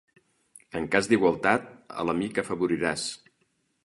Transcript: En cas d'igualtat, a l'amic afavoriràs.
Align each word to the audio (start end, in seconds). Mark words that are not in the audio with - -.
En 0.79 0.85
cas 0.95 1.09
d'igualtat, 1.11 1.67
a 1.99 2.05
l'amic 2.11 2.39
afavoriràs. 2.45 3.05